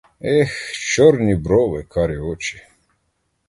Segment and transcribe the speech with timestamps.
[0.29, 2.63] Ех, чорні брови, карі очі!